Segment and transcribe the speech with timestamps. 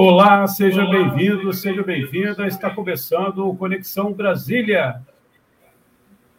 [0.00, 2.46] Olá, seja bem-vindo, seja bem-vinda.
[2.46, 5.04] Está começando o Conexão Brasília,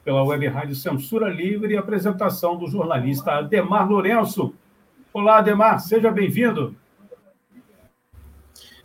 [0.01, 4.55] pela Web Rádio Censura Livre e apresentação do jornalista Ademar Lourenço.
[5.11, 6.73] Olá, Ademar, seja bem-vindo.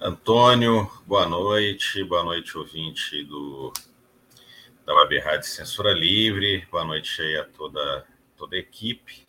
[0.01, 3.73] Antônio, boa noite, boa noite, ouvinte do
[4.85, 6.67] da Web Rádio Censura Livre.
[6.69, 8.05] Boa noite aí a toda,
[8.37, 9.24] toda a equipe.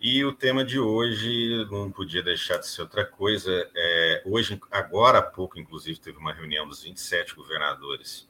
[0.00, 3.68] E o tema de hoje não podia deixar de ser outra coisa.
[3.74, 8.28] É, hoje, agora há pouco, inclusive, teve uma reunião dos 27 governadores.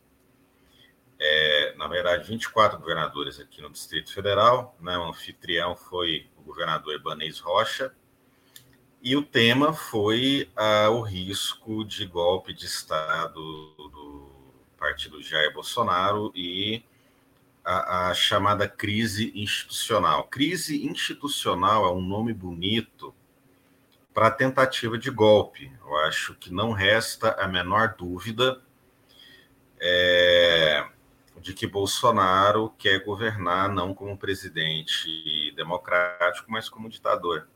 [1.20, 4.75] É, na verdade, 24 governadores aqui no Distrito Federal.
[4.80, 4.97] Né?
[4.97, 7.92] O anfitrião foi o governador Ibanez Rocha.
[9.03, 13.41] E o tema foi ah, o risco de golpe de Estado
[13.77, 14.30] do
[14.78, 16.82] partido Jair Bolsonaro e
[17.64, 20.25] a, a, chamada crise institucional.
[20.25, 23.15] Crise institucional é um nome bonito
[24.15, 25.70] para tentativa de golpe.
[25.81, 28.61] Eu acho que não resta a menor dúvida
[29.81, 30.87] é,
[31.41, 37.48] de que Bolsonaro quer governar não como presidente democrático, mas como ditador.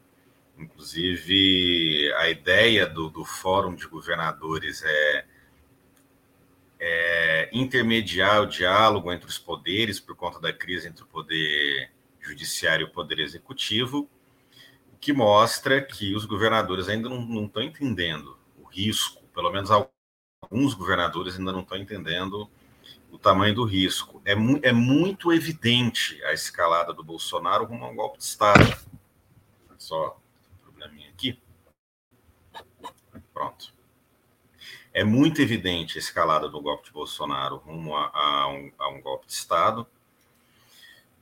[0.56, 5.24] Inclusive, a ideia do, do Fórum de Governadores é
[6.84, 12.84] é, intermediar o diálogo entre os poderes por conta da crise entre o poder judiciário
[12.84, 14.10] e o poder executivo,
[14.92, 20.74] o que mostra que os governadores ainda não estão entendendo o risco, pelo menos alguns
[20.74, 22.50] governadores ainda não estão entendendo
[23.12, 24.20] o tamanho do risco.
[24.24, 28.76] É, mu é muito evidente a escalada do Bolsonaro rumo a um golpe de Estado.
[29.78, 30.20] Só
[30.52, 31.40] um probleminha aqui.
[33.32, 33.81] Pronto
[34.94, 39.00] é muito evidente a escalada do golpe de Bolsonaro rumo a, a, um, a um,
[39.00, 39.86] golpe de Estado.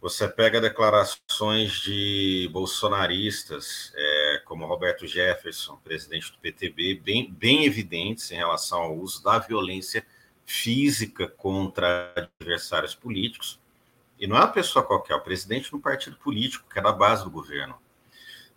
[0.01, 8.31] Você pega declarações de bolsonaristas, é, como Roberto Jefferson, presidente do PTB, bem, bem evidentes
[8.33, 10.05] em relação ao uso da violência
[10.45, 13.61] física contra adversários políticos.
[14.19, 16.83] E não é uma pessoa qualquer, é o presidente de um partido político, que é
[16.83, 17.79] da base do governo.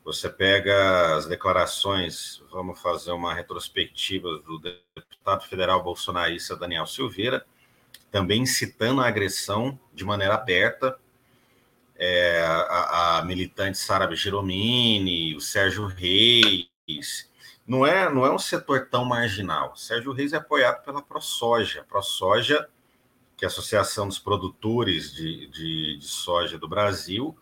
[0.03, 7.46] Você pega as declarações, vamos fazer uma retrospectiva do deputado federal bolsonarista Daniel Silveira,
[8.12, 11.00] também citando a agressão de maneira aberta.
[11.96, 17.31] É, a, a, militante Sara Giromini, o Sérgio Reis.
[17.66, 19.72] Não é, não é um setor tão marginal.
[19.72, 21.85] O Sérgio Reis é apoiado pela ProSoja.
[21.88, 22.68] ProSoja,
[23.38, 27.38] que é a Associação dos Produtores de, de, de Soja do Brasil,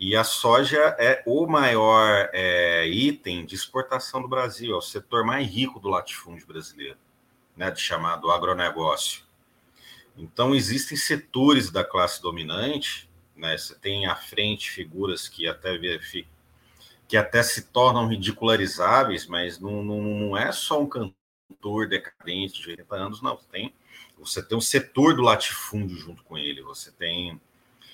[0.00, 5.26] e a soja é o maior é, item de exportação do Brasil, é o setor
[5.26, 6.96] mais rico do latifúndio brasileiro,
[7.54, 9.22] né, de chamado agronegócio.
[10.16, 15.78] Então, existem setores da classe dominante, né, você tem à frente figuras que até,
[17.06, 22.70] que até se tornam ridicularizáveis, mas não, não, não é só um cantor decadente de
[22.70, 23.36] 80 anos, não.
[23.36, 23.74] Você tem,
[24.18, 27.38] você tem um setor do latifúndio junto com ele, você tem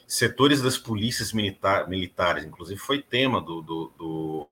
[0.06, 4.48] setores das polícias militar, militares, inclusive foi tema do, do, do,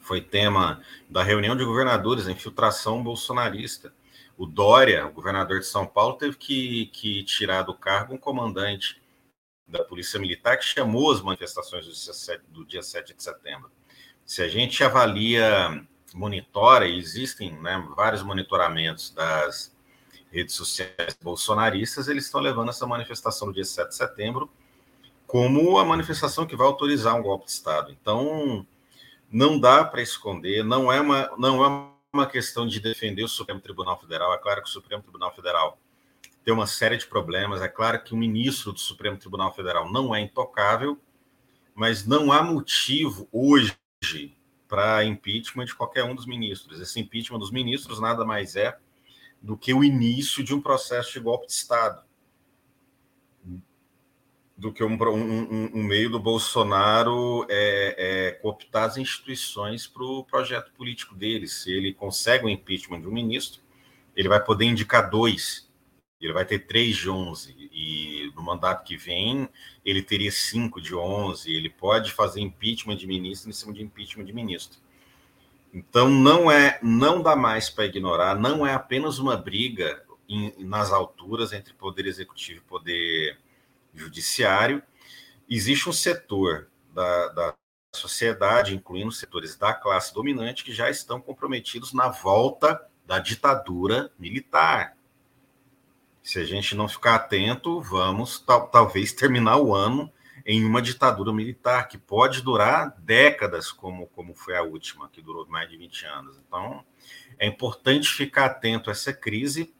[0.00, 3.92] foi tema da reunião de governadores, a infiltração bolsonarista.
[4.36, 9.00] O Dória, o governador de São Paulo, teve que, que tirar do cargo um comandante
[9.68, 13.70] da Polícia Militar que chamou as manifestações do dia, 7, do dia 7 de setembro.
[14.24, 15.84] Se a gente avalia,
[16.14, 19.76] monitora, e existem né, vários monitoramentos das
[20.30, 24.50] redes sociais bolsonaristas, eles estão levando essa manifestação no dia 7 de setembro
[25.26, 27.92] como a manifestação que vai autorizar um golpe de Estado.
[27.92, 28.66] Então,
[29.30, 33.60] não dá para esconder, não é, uma, não é uma questão de defender o Supremo
[33.60, 34.34] Tribunal Federal.
[34.34, 35.78] É claro que o Supremo Tribunal Federal
[36.44, 37.62] tem uma série de problemas.
[37.62, 40.98] É claro que o ministro do Supremo Tribunal Federal não é intocável,
[41.76, 43.76] mas não há motivo hoje
[44.66, 46.80] para impeachment de qualquer um dos ministros.
[46.80, 48.76] Esse impeachment dos ministros nada mais é
[49.40, 52.02] do que o início de um processo de golpe de Estado,
[54.60, 60.22] do que um, um, um meio do Bolsonaro é, é, cooptar as instituições para o
[60.22, 61.48] projeto político dele.
[61.48, 63.62] Se ele consegue o impeachment de um ministro,
[64.14, 65.66] ele vai poder indicar dois
[66.20, 69.48] Ele vai ter 3 de 11 e no mandato que vem
[69.82, 71.50] ele teria 5 de 11.
[71.50, 74.78] Ele pode fazer impeachment de ministro em cima de impeachment de ministro.
[75.72, 80.92] Então não é, não dá mais para ignorar, não é apenas uma briga em, nas
[80.92, 83.38] alturas entre poder executivo e poder
[83.94, 84.82] judiciário.
[85.48, 87.54] Existe um setor da, da
[87.94, 94.96] sociedade, incluindo setores da classe dominante, que já estão comprometidos na volta da ditadura militar.
[96.22, 100.12] Se a gente não ficar atento, vamos tal, talvez terminar o ano
[100.52, 105.46] em uma ditadura militar que pode durar décadas, como, como foi a última, que durou
[105.46, 106.40] mais de 20 anos.
[106.44, 106.84] Então,
[107.38, 109.72] é importante ficar atento a essa crise,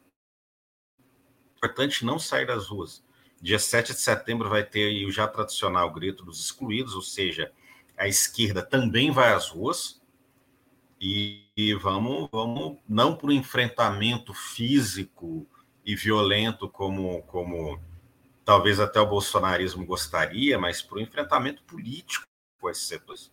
[0.96, 3.04] é importante não sair das ruas.
[3.42, 7.50] Dia 7 de setembro vai ter o já tradicional grito dos excluídos, ou seja,
[7.98, 10.00] a esquerda também vai às ruas
[11.00, 15.48] e, e vamos, vamos não por um enfrentamento físico
[15.84, 17.80] e violento como, como
[18.50, 22.26] talvez até o bolsonarismo gostaria, mas para o enfrentamento político
[22.60, 23.30] com esses setores.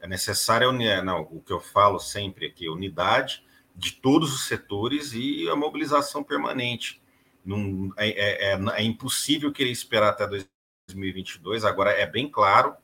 [0.00, 0.70] É necessária,
[1.02, 3.44] não, o que eu falo sempre aqui, unidade
[3.74, 7.02] de todos os setores e a mobilização permanente.
[7.44, 12.76] Não, é, é, é, é impossível querer esperar até 2022, agora é bem claro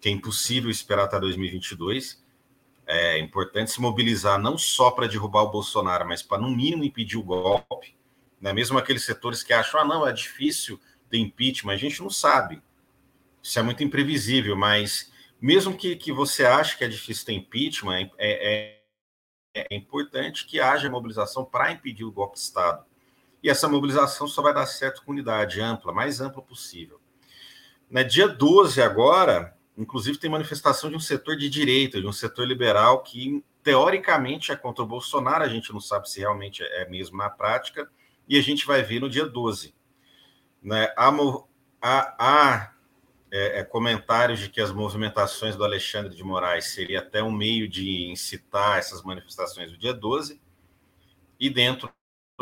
[0.00, 2.24] que é impossível esperar até 2022.
[2.86, 7.16] É importante se mobilizar não só para derrubar o Bolsonaro, mas para, no mínimo, impedir
[7.16, 7.98] o golpe.
[8.40, 8.52] Né?
[8.52, 10.80] Mesmo aqueles setores que acham, ah, não, é difícil
[11.10, 12.62] de impeachment, a gente não sabe.
[13.42, 15.10] Isso é muito imprevisível, mas
[15.40, 18.80] mesmo que, que você ache que é difícil ter impeachment, é,
[19.54, 22.84] é, é importante que haja mobilização para impedir o golpe de Estado.
[23.42, 27.00] E essa mobilização só vai dar certo com unidade ampla, mais ampla possível.
[27.90, 32.46] Na dia 12 agora, inclusive tem manifestação de um setor de direita, de um setor
[32.46, 37.16] liberal que teoricamente é contra o Bolsonaro, a gente não sabe se realmente é mesmo
[37.16, 37.90] na prática,
[38.28, 39.74] e a gente vai ver no dia 12.
[40.62, 40.92] Né?
[40.96, 41.10] Há,
[41.80, 42.72] há, há
[43.30, 47.68] é, é, comentários de que as movimentações do Alexandre de Moraes seria até um meio
[47.68, 50.40] de incitar essas manifestações do dia 12,
[51.38, 51.90] e dentro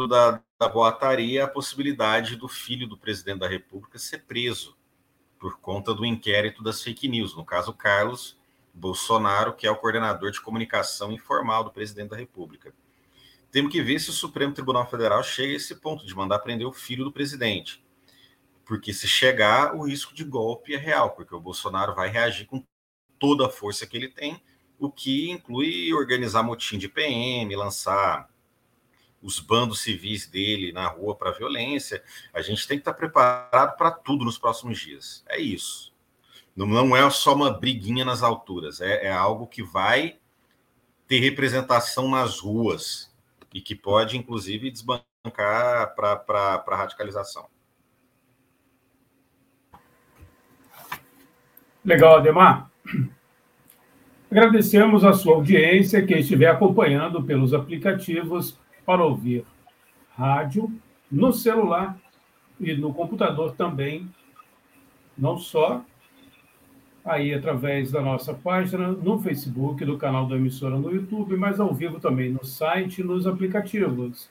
[0.08, 4.76] da, da boataria a possibilidade do filho do presidente da República ser preso
[5.38, 8.36] por conta do inquérito das fake news, no caso Carlos
[8.74, 12.72] Bolsonaro, que é o coordenador de comunicação informal do presidente da República.
[13.50, 16.66] Temos que ver se o Supremo Tribunal Federal chega a esse ponto de mandar prender
[16.66, 17.82] o filho do presidente.
[18.68, 22.62] Porque se chegar, o risco de golpe é real, porque o Bolsonaro vai reagir com
[23.18, 24.42] toda a força que ele tem,
[24.78, 28.28] o que inclui organizar motim de PM, lançar
[29.22, 32.04] os bandos civis dele na rua para violência.
[32.30, 35.24] A gente tem que estar preparado para tudo nos próximos dias.
[35.26, 35.94] É isso.
[36.54, 40.18] Não, não é só uma briguinha nas alturas, é, é algo que vai
[41.06, 43.10] ter representação nas ruas
[43.54, 47.48] e que pode, inclusive, desbancar para a radicalização.
[51.88, 52.70] Legal, Ademar.
[54.30, 59.42] Agradecemos a sua audiência, quem estiver acompanhando pelos aplicativos para ouvir
[60.10, 60.70] rádio
[61.10, 61.98] no celular
[62.60, 64.06] e no computador também,
[65.16, 65.82] não só
[67.02, 71.72] aí através da nossa página no Facebook, do canal da emissora no YouTube, mas ao
[71.72, 74.28] vivo também no site e nos aplicativos.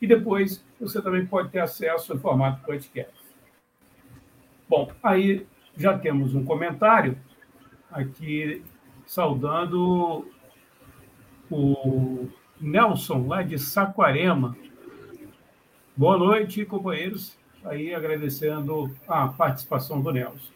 [0.00, 3.18] E depois você também pode ter acesso em formato podcast.
[4.68, 5.44] Bom, aí
[5.80, 7.18] já temos um comentário
[7.90, 8.62] aqui
[9.06, 10.30] saudando
[11.50, 12.28] o
[12.60, 14.54] Nelson, lá de Saquarema.
[15.96, 17.38] Boa noite, companheiros.
[17.64, 20.52] Aí agradecendo a participação do Nelson.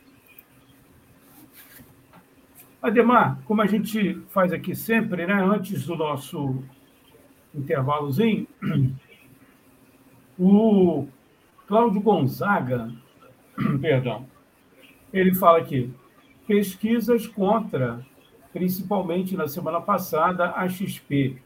[2.82, 6.62] Ademar, como a gente faz aqui sempre, né, antes do nosso
[7.54, 8.46] intervalozinho,
[10.38, 11.08] o
[11.66, 12.92] Cláudio Gonzaga,
[13.80, 14.26] perdão,
[15.14, 15.92] ele fala aqui,
[16.46, 18.04] pesquisas contra,
[18.52, 21.38] principalmente na semana passada, a XP,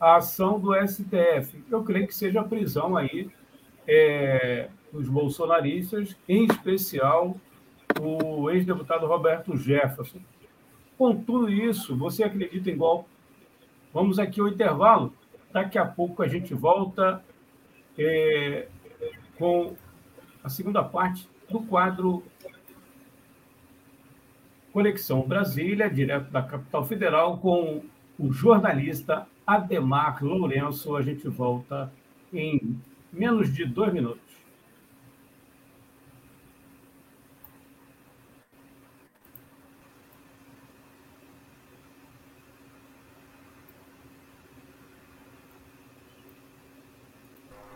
[0.00, 1.62] a ação do STF.
[1.70, 3.30] Eu creio que seja a prisão aí
[3.86, 7.36] é, dos bolsonaristas, em especial
[8.00, 10.18] o ex-deputado Roberto Jefferson.
[10.96, 13.08] Com tudo isso, você acredita em golpe?
[13.94, 15.12] Vamos aqui ao intervalo.
[15.52, 17.24] Daqui a pouco a gente volta
[17.96, 18.66] é,
[19.38, 19.74] com
[20.42, 22.22] a segunda parte do quadro
[24.78, 27.82] Conexão Brasília, direto da capital federal, com
[28.16, 30.94] o jornalista Ademar Lourenço.
[30.94, 31.92] A gente volta
[32.32, 32.80] em
[33.12, 34.22] menos de dois minutos.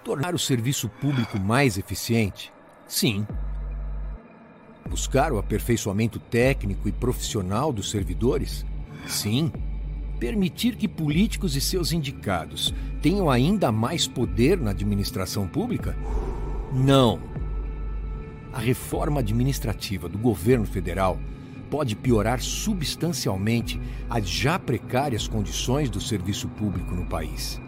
[0.04, 2.52] Tornar o serviço público mais eficiente?
[2.86, 3.26] Sim.
[4.92, 8.62] Buscar o aperfeiçoamento técnico e profissional dos servidores?
[9.06, 9.50] Sim.
[10.20, 15.96] Permitir que políticos e seus indicados tenham ainda mais poder na administração pública?
[16.70, 17.18] Não.
[18.52, 21.18] A reforma administrativa do governo federal
[21.70, 23.80] pode piorar substancialmente
[24.10, 27.58] as já precárias condições do serviço público no país.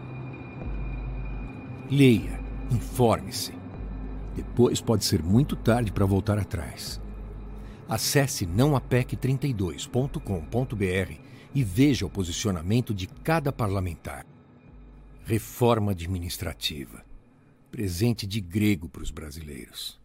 [1.91, 2.39] Leia,
[2.71, 3.55] informe-se.
[4.37, 7.03] Depois pode ser muito tarde para voltar atrás.
[7.89, 11.13] Acesse nãoapec32.com.br
[11.55, 14.25] e veja o posicionamento de cada parlamentar.
[15.25, 17.05] Reforma administrativa.
[17.71, 20.03] Presente de grego para os brasileiros.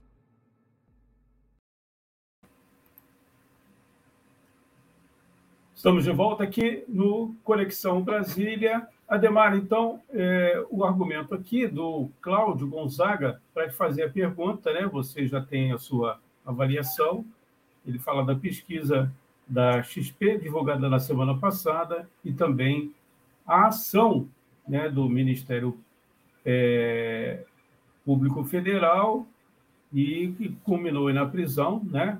[5.73, 8.85] Estamos de volta aqui no Conexão Brasília.
[9.07, 14.85] Ademar, então, é, o argumento aqui do Cláudio Gonzaga, para fazer a pergunta, né?
[14.87, 17.25] Você já tem a sua avaliação.
[17.85, 19.11] Ele fala da pesquisa
[19.47, 22.93] da XP, divulgada na semana passada, e também
[23.45, 24.27] a ação
[24.67, 25.79] né, do Ministério
[26.45, 27.43] é,
[28.05, 29.27] Público Federal
[29.91, 32.19] e que culminou na prisão né,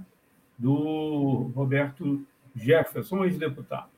[0.58, 2.26] do Roberto
[2.56, 3.90] Jefferson, ex-deputado.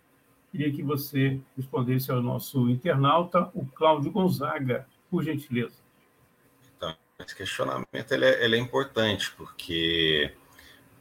[0.51, 5.77] Queria que você respondesse ao nosso internauta, o Cláudio Gonzaga, por gentileza.
[6.75, 10.33] Então, esse questionamento ele é, ele é importante, porque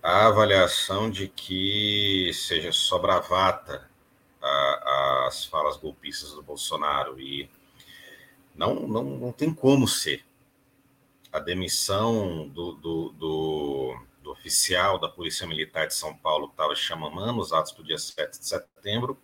[0.02, 3.88] a avaliação de que seja só bravata
[4.42, 7.48] a, as falas golpistas do Bolsonaro e
[8.54, 10.24] não, não, não tem como ser.
[11.32, 16.74] A demissão do, do, do do oficial da Polícia Militar de São Paulo que estava
[16.74, 19.18] chamando os atos do dia 7 de setembro,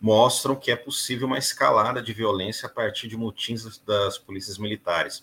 [0.00, 5.18] mostram que é possível uma escalada de violência a partir de motins das polícias militares.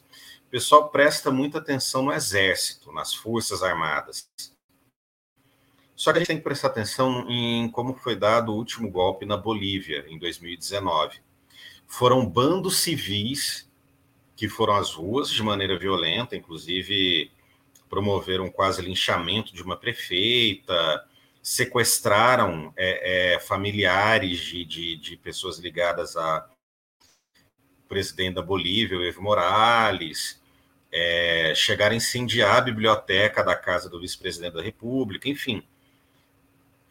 [0.48, 4.30] O pessoal presta muita atenção no Exército, nas Forças Armadas.
[6.04, 9.26] Só que a gente tem que prestar atenção em como foi dado o último golpe
[9.26, 11.22] na Bolívia, em 2019.
[11.88, 13.72] Foram bandos civis
[14.36, 17.32] que foram às ruas de maneira violenta, inclusive
[17.90, 21.08] promoveram quase linchamento de uma prefeita,
[21.42, 26.50] sequestraram é, é, familiares de, de, de, pessoas ligadas a
[27.88, 30.38] presidente da Bolívia, Evo Morales,
[30.92, 35.66] é, chegaram a incendiar a biblioteca da casa do vice-presidente da República, enfim.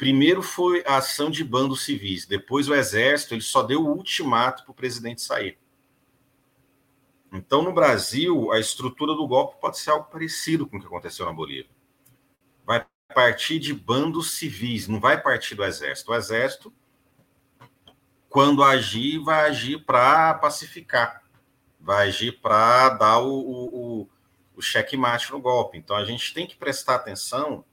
[0.03, 4.65] Primeiro foi a ação de bandos civis, depois o exército, ele só deu o ultimato
[4.65, 5.57] para o presidente sair.
[7.33, 11.25] Então, no Brasil, a estrutura do golpe pode ser algo parecido com o que aconteceu
[11.25, 11.71] na Bolívia.
[12.67, 16.11] Vai partir de bandos civis, não vai partir do exército.
[16.11, 16.75] O exército,
[18.29, 21.23] quando agir, vai agir para pacificar,
[21.79, 24.09] vai agir para dar o, o,
[24.57, 25.79] o checkmate no golpe.
[25.79, 27.65] Então, a gente tem que prestar atenção,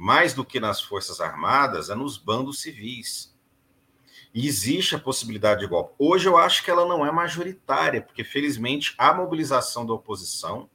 [0.00, 3.36] mais do que nas Forças Armadas, é nos bandos civis
[4.32, 5.94] e existe a possibilidade de golpe.
[5.98, 10.70] Hoje eu acho que ela não é majoritária, porque felizmente a mobilização da oposição,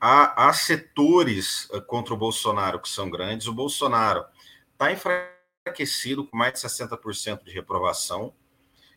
[0.00, 3.46] há, há setores eh, contra o Bolsonaro que são grandes.
[3.46, 4.24] O Bolsonaro
[4.72, 8.34] está enfraquecido com mais de 60% de reprovação.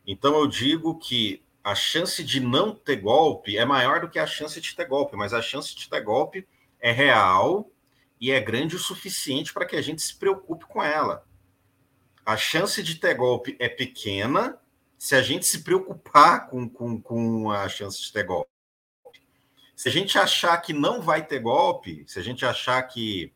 [0.07, 4.25] Então eu digo que a chance de não ter golpe é maior do que a
[4.25, 6.47] chance de ter golpe, mas a chance de ter golpe
[6.79, 7.69] é real
[8.23, 11.25] e é grande o suficiente para que a gente se preocupe com ela
[12.25, 14.57] a chance de ter golpe é pequena
[14.97, 18.49] se a gente se preocupar com, com, com a chance de ter golpe.
[19.75, 23.33] Se a gente achar que não vai ter golpe, se a gente achar que,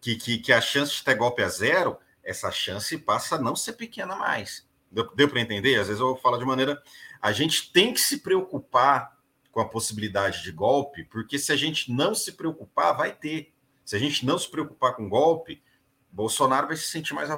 [0.00, 3.56] que, que, que a chance de ter golpe é zero, essa chance passa a não
[3.56, 4.64] ser pequena mais.
[4.90, 5.80] Deu, deu para entender?
[5.80, 6.80] Às vezes eu falar de maneira.
[7.20, 9.18] A gente tem que se preocupar
[9.50, 13.51] com a possibilidade de golpe, porque se a gente não se preocupar, vai ter.
[13.84, 15.62] Se a gente não se preocupar com golpe,
[16.10, 17.30] Bolsonaro vai se sentir mais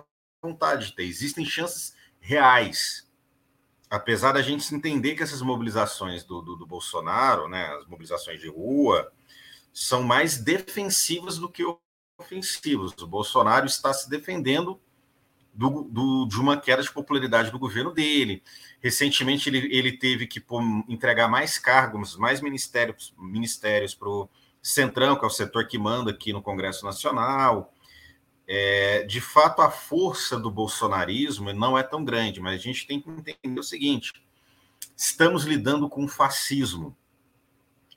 [0.43, 1.05] vontade de ter.
[1.05, 3.09] Existem chances reais.
[3.89, 8.49] Apesar da gente entender que essas mobilizações do, do, do Bolsonaro, né, as mobilizações de
[8.49, 9.13] rua,
[9.73, 11.65] são mais defensivas do que
[12.19, 12.93] ofensivas.
[12.99, 14.81] O Bolsonaro está se defendendo
[15.53, 18.43] do, do, de uma queda de popularidade do governo dele.
[18.81, 24.29] Recentemente, ele, ele teve que pô, entregar mais cargos, mais ministérios, ministérios para o
[24.65, 27.71] Centrão, que é o setor que manda aqui no Congresso Nacional.
[28.49, 32.99] É, de fato, a força do bolsonarismo não é tão grande, mas a gente tem
[32.99, 34.15] que entender o seguinte:
[34.97, 36.97] estamos lidando com fascismo.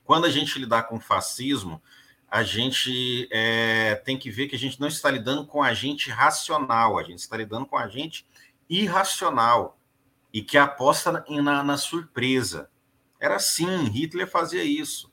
[0.04, 1.82] Quando a gente lidar com fascismo,
[2.30, 6.98] a gente é, tem que ver que a gente não está lidando com agente racional,
[6.98, 8.26] a gente está lidando com agente
[8.68, 9.78] irracional
[10.32, 12.68] e que aposta na, na, na surpresa.
[13.18, 15.07] Era assim, Hitler fazia isso.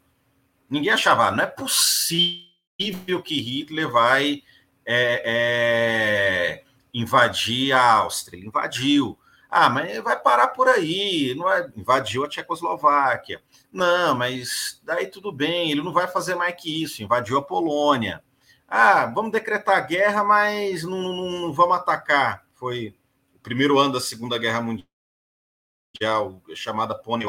[0.69, 4.43] Ninguém achava, ah, não é possível que Hitler vai
[4.86, 8.38] é, é, invadir a Áustria.
[8.38, 9.17] Ele invadiu.
[9.50, 11.72] Ah, mas vai parar por aí, não é?
[11.77, 13.41] invadiu a Tchecoslováquia.
[13.72, 18.24] Não, mas daí tudo bem, ele não vai fazer mais que isso, invadiu a Polônia.
[18.67, 22.45] Ah, vamos decretar guerra, mas não, não, não vamos atacar.
[22.55, 22.95] Foi
[23.36, 27.25] o primeiro ano da Segunda Guerra Mundial, chamada Pony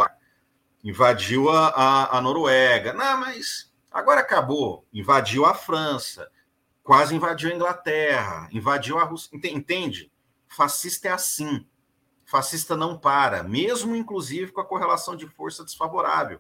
[0.87, 2.93] Invadiu a, a, a Noruega.
[2.93, 4.87] Não, mas agora acabou.
[4.93, 6.31] Invadiu a França,
[6.81, 9.37] quase invadiu a Inglaterra, invadiu a Rússia.
[9.37, 10.12] Entende?
[10.47, 11.66] Fascista é assim.
[12.25, 16.38] Fascista não para, mesmo inclusive com a correlação de força desfavorável.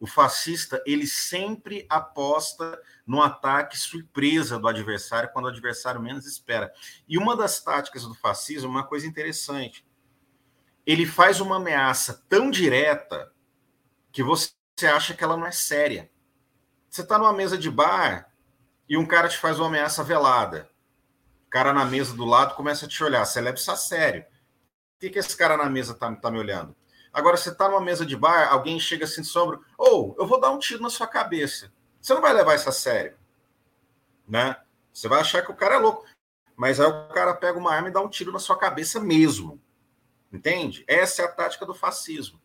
[0.00, 6.72] O fascista, ele sempre aposta no ataque surpresa do adversário quando o adversário menos espera.
[7.08, 9.86] E uma das táticas do fascismo, uma coisa interessante,
[10.84, 13.32] ele faz uma ameaça tão direta
[14.12, 14.52] que você
[14.92, 16.10] acha que ela não é séria.
[16.88, 18.32] Você está numa mesa de bar
[18.88, 20.70] e um cara te faz uma ameaça velada.
[21.46, 23.24] O cara na mesa do lado começa a te olhar.
[23.24, 24.22] Você leva isso a sério.
[24.22, 26.74] Por que, que esse cara na mesa tá, tá me olhando?
[27.12, 30.26] Agora, você tá numa mesa de bar, alguém chega assim de sombra, ou oh, eu
[30.26, 31.72] vou dar um tiro na sua cabeça.
[32.00, 33.16] Você não vai levar isso a sério.
[34.26, 34.56] Né?
[34.92, 36.04] Você vai achar que o cara é louco.
[36.56, 39.60] Mas aí o cara pega uma arma e dá um tiro na sua cabeça mesmo.
[40.32, 40.84] Entende?
[40.86, 42.40] Essa é a tática do fascismo.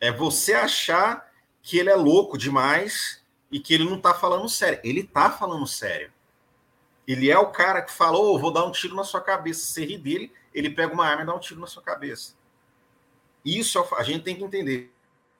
[0.00, 1.28] É você achar
[1.62, 4.80] que ele é louco demais e que ele não tá falando sério.
[4.84, 6.12] Ele tá falando sério.
[7.06, 9.64] Ele é o cara que falou, oh, vou dar um tiro na sua cabeça.
[9.64, 12.34] Você ri dele, ele pega uma arma e dá um tiro na sua cabeça.
[13.44, 14.92] Isso é a gente tem que entender.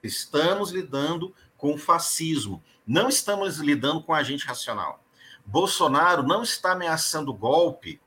[0.02, 2.62] Estamos lidando com o fascismo.
[2.86, 5.04] Não estamos lidando com agente racional.
[5.44, 8.00] Bolsonaro não está ameaçando golpe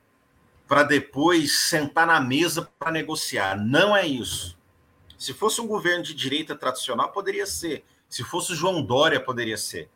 [0.67, 3.57] para depois sentar na mesa para negociar.
[3.57, 4.57] Não é isso.
[5.21, 7.85] Se fosse um governo de direita tradicional, poderia ser.
[8.09, 9.87] Se fosse João Dória, poderia ser.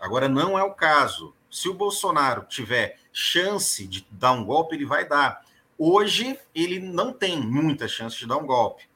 [0.00, 1.32] Agora, não é o caso.
[1.48, 5.46] Se o Bolsonaro tiver chance de dar um golpe, ele vai dar.
[5.78, 8.88] Hoje, ele não tem muita chance de dar um golpe.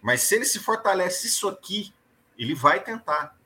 [0.00, 1.92] Mas se ele se fortalece isso aqui,
[2.38, 3.36] ele vai tentar.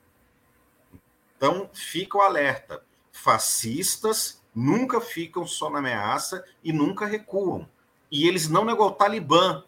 [1.35, 2.85] Então, fica o alerta.
[3.11, 7.67] Fascistas nunca ficam só na ameaça e nunca recuam.
[8.11, 9.65] E eles não negam o Talibã,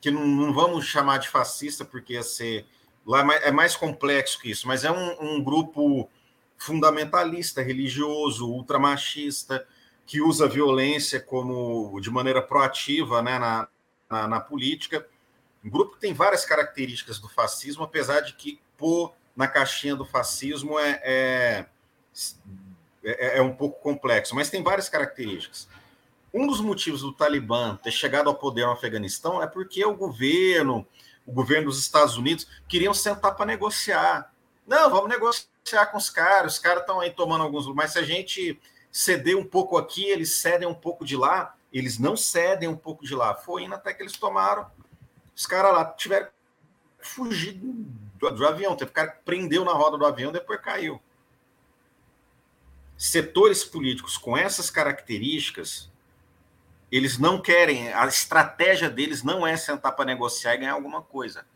[0.00, 2.66] que não, não, vamos chamar de fascista, porque ia ser.
[3.06, 6.08] Lá é mais complexo que isso, mas é um, um grupo
[6.58, 9.66] fundamentalista, religioso, ultramachista,
[10.06, 13.68] que usa violência como de maneira proativa né, na,
[14.08, 15.06] na, na, política.
[15.64, 20.04] Um grupo que tem várias características do fascismo, apesar de que pôr na caixinha do
[20.04, 21.66] fascismo é, é,
[23.02, 25.68] é, é um pouco complexo, mas tem várias características.
[26.32, 30.86] Um dos motivos do Talibã ter chegado ao poder no Afeganistão é porque o governo,
[31.26, 34.32] o governo dos Estados Unidos, queriam sentar para negociar.
[34.66, 37.66] Não, vamos negociar com os caras, os caras estão aí tomando alguns.
[37.74, 38.60] Mas se a gente
[38.92, 43.04] ceder um pouco aqui, eles cedem um pouco de lá, eles não cedem um pouco
[43.04, 43.34] de lá.
[43.34, 44.70] Foi indo até que eles tomaram.
[45.34, 46.28] Os caras lá tiveram
[47.00, 48.76] fugir do, do avião.
[48.76, 51.00] Teve cara que prendeu na roda do avião, depois caiu.
[52.96, 55.89] Setores políticos com essas características,
[56.90, 61.46] eles não querem, a estratégia deles não é sentar para negociar e ganhar alguma coisa.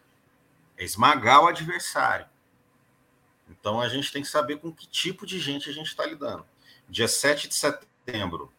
[0.76, 2.26] É esmagar o adversário.
[3.48, 6.44] Então a gente tem que saber com que tipo de gente a gente está lidando
[6.88, 8.52] dia 7 de setembro,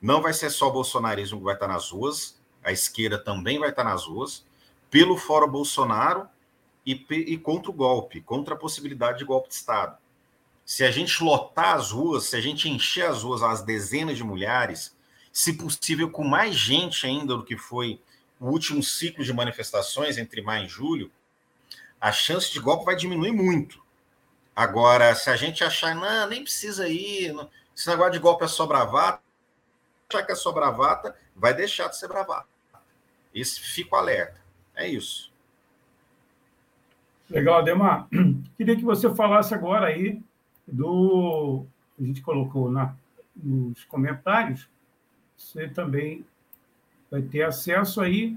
[0.00, 3.70] não vai ser só o bolsonarismo que vai estar nas ruas, a esquerda também vai
[3.70, 4.46] estar nas ruas,
[4.90, 6.28] pelo Fórum Bolsonaro
[6.84, 9.96] e, e contra o golpe, contra a possibilidade de golpe de Estado.
[10.64, 14.24] Se a gente lotar as ruas, se a gente encher as ruas, as dezenas de
[14.24, 14.96] mulheres,
[15.32, 18.00] se possível com mais gente ainda do que foi
[18.38, 21.10] o último ciclo de manifestações entre maio e julho,
[22.00, 23.82] a chance de golpe vai diminuir muito.
[24.56, 28.48] Agora, se a gente achar, não, nem precisa ir, não, esse negócio de golpe é
[28.48, 29.22] só bravata,
[30.08, 32.48] achar que é só bravata, vai deixar de ser bravata.
[33.34, 34.40] Esse fica alerta.
[34.74, 35.30] É isso.
[37.28, 38.08] Legal, Ademar.
[38.56, 40.20] Queria que você falasse agora aí
[40.66, 41.64] do.
[41.98, 42.94] A gente colocou na,
[43.36, 44.68] nos comentários.
[45.40, 46.24] Você também
[47.10, 48.36] vai ter acesso aí.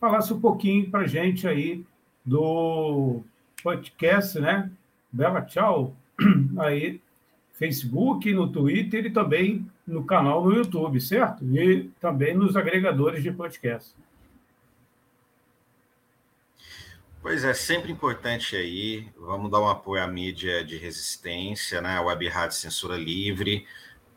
[0.00, 1.84] Falasse um pouquinho para gente aí
[2.24, 3.22] do
[3.62, 4.70] podcast, né?
[5.10, 5.94] Bela Tchau.
[6.58, 7.00] Aí
[7.54, 11.44] Facebook, no Twitter e também no canal no YouTube, certo?
[11.44, 13.94] E também nos agregadores de podcast.
[17.20, 19.08] Pois é, sempre importante aí.
[19.16, 21.96] Vamos dar um apoio à mídia de resistência, né?
[21.96, 23.66] A Web Rádio Censura Livre,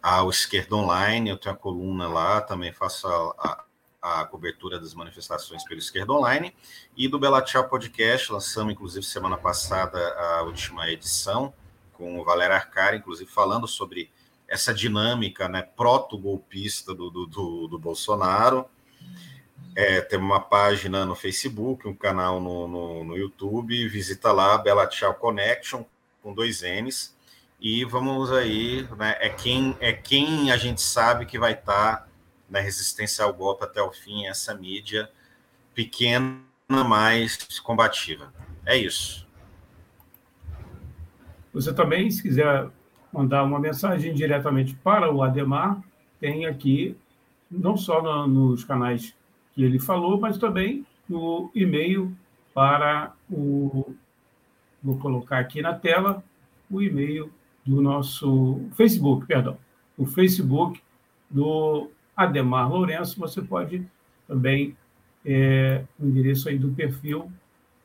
[0.06, 3.66] ao Esquerda Online, eu tenho a coluna lá, também faço a,
[4.00, 6.54] a, a cobertura das manifestações pelo Esquerda Online
[6.96, 8.32] e do Bela Tchau Podcast.
[8.32, 11.52] Lançamos, inclusive, semana passada a última edição
[11.94, 14.12] com o Valério Arcari, inclusive falando sobre
[14.48, 18.70] essa dinâmica né, proto-golpista do, do, do, do Bolsonaro.
[19.76, 24.86] É, tem uma página no Facebook, um canal no, no, no YouTube, visita lá, Bela
[24.86, 25.84] Tchau Connection,
[26.22, 27.15] com dois N's,
[27.66, 32.08] e vamos aí, né, é, quem, é quem a gente sabe que vai estar tá
[32.48, 35.10] na resistência ao golpe até o fim, essa mídia
[35.74, 38.32] pequena, mais combativa.
[38.68, 39.28] É isso.
[41.52, 42.70] Você também, se quiser
[43.12, 45.82] mandar uma mensagem diretamente para o Ademar,
[46.20, 46.96] tem aqui,
[47.50, 49.16] não só no, nos canais
[49.56, 52.16] que ele falou, mas também no e-mail
[52.54, 53.96] para o.
[54.84, 56.24] Vou colocar aqui na tela
[56.70, 57.34] o e-mail
[57.66, 59.58] do nosso Facebook, perdão,
[59.98, 60.80] o Facebook
[61.30, 63.20] do Ademar Lourenço.
[63.20, 63.86] Você pode
[64.28, 64.78] também,
[65.26, 67.30] é, o endereço aí do perfil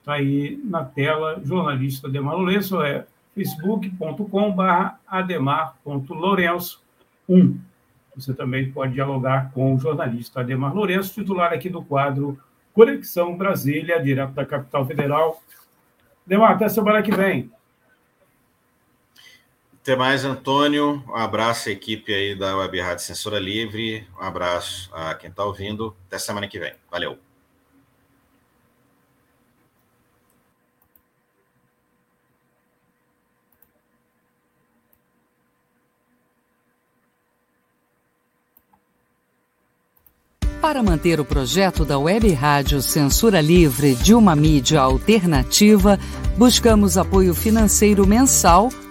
[0.01, 7.59] está aí na tela, jornalista Ademar Lourenço, é facebook.com.br ademar.lourenço1.
[8.17, 12.37] Você também pode dialogar com o jornalista Ademar Lourenço, titular aqui do quadro
[12.73, 15.41] Conexão Brasília, direto da capital federal.
[16.27, 17.51] Ademar, até semana que vem.
[19.83, 21.03] Até mais, Antônio.
[21.09, 24.07] Um abraço à equipe aí da Web Rádio Censura Livre.
[24.21, 25.97] Um abraço a quem está ouvindo.
[26.07, 26.75] Até semana que vem.
[26.91, 27.19] Valeu.
[40.61, 45.99] Para manter o projeto da Web Rádio Censura Livre de uma mídia alternativa,
[46.37, 48.69] buscamos apoio financeiro mensal